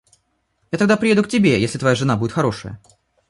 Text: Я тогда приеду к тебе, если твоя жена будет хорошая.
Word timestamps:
Я 0.71 0.79
тогда 0.79 0.97
приеду 0.97 1.23
к 1.23 1.27
тебе, 1.27 1.61
если 1.61 1.77
твоя 1.77 1.93
жена 1.93 2.17
будет 2.17 2.31
хорошая. 2.31 2.81